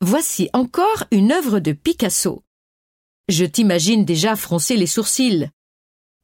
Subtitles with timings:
[0.00, 2.44] Voici encore une œuvre de Picasso.
[3.28, 5.50] Je t'imagine déjà froncer les sourcils.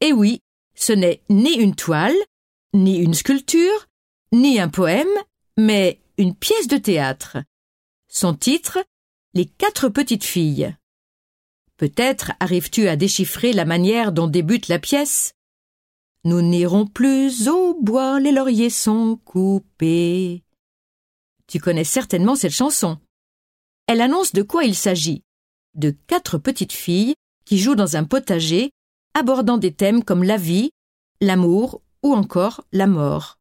[0.00, 0.40] Eh oui,
[0.76, 2.14] ce n'est ni une toile,
[2.72, 3.88] ni une sculpture,
[4.32, 5.08] ni un poème,
[5.56, 7.38] mais une pièce de théâtre.
[8.08, 8.78] Son titre
[9.34, 10.76] Les quatre petites filles.
[11.76, 15.34] Peut-être arrives-tu à déchiffrer la manière dont débute la pièce.
[16.22, 20.44] Nous n'irons plus au bois, les lauriers sont coupés.
[21.48, 22.98] Tu connais certainement cette chanson.
[23.86, 25.22] Elle annonce de quoi il s'agit.
[25.74, 28.70] De quatre petites filles qui jouent dans un potager,
[29.14, 30.70] abordant des thèmes comme la vie,
[31.20, 33.38] l'amour ou encore la mort.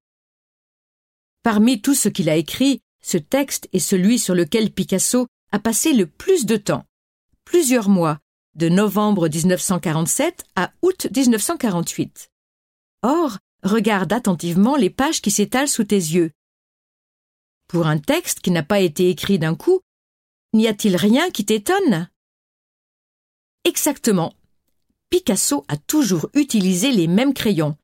[1.44, 5.94] Parmi tout ce qu'il a écrit, ce texte est celui sur lequel Picasso a passé
[5.94, 6.86] le plus de temps,
[7.46, 8.20] plusieurs mois,
[8.56, 12.30] de novembre 1947 à août 1948.
[13.02, 16.32] Or, regarde attentivement les pages qui s'étalent sous tes yeux.
[17.68, 19.82] Pour un texte qui n'a pas été écrit d'un coup,
[20.54, 22.10] n'y a-t-il rien qui t'étonne?
[23.64, 24.34] Exactement.
[25.10, 27.78] Picasso a toujours utilisé les mêmes crayons.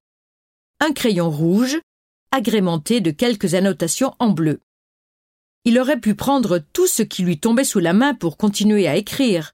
[0.79, 1.79] Un crayon rouge,
[2.31, 4.61] agrémenté de quelques annotations en bleu.
[5.65, 8.95] Il aurait pu prendre tout ce qui lui tombait sous la main pour continuer à
[8.95, 9.51] écrire.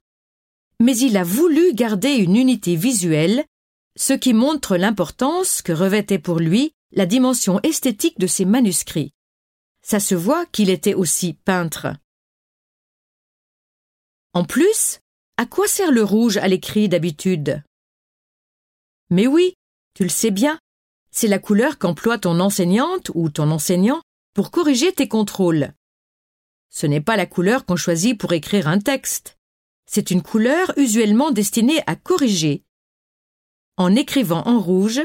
[0.80, 3.44] Mais il a voulu garder une unité visuelle,
[3.96, 9.12] ce qui montre l'importance que revêtait pour lui la dimension esthétique de ses manuscrits.
[9.82, 11.88] Ça se voit qu'il était aussi peintre.
[14.36, 15.00] En plus,
[15.38, 17.62] à quoi sert le rouge à l'écrit d'habitude?
[19.08, 19.54] Mais oui,
[19.94, 20.58] tu le sais bien,
[21.10, 24.02] c'est la couleur qu'emploie ton enseignante ou ton enseignant
[24.34, 25.72] pour corriger tes contrôles.
[26.68, 29.38] Ce n'est pas la couleur qu'on choisit pour écrire un texte.
[29.86, 32.62] C'est une couleur usuellement destinée à corriger.
[33.78, 35.00] En écrivant en rouge,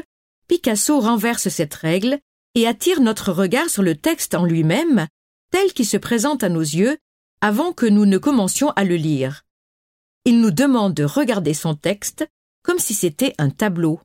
[0.46, 2.18] Picasso renverse cette règle
[2.54, 5.06] et attire notre regard sur le texte en lui-même,
[5.50, 6.98] tel qu'il se présente à nos yeux,
[7.44, 9.42] avant que nous ne commencions à le lire.
[10.24, 12.24] Il nous demande de regarder son texte
[12.62, 14.00] comme si c'était un tableau.